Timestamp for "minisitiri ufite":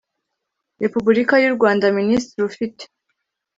1.99-2.83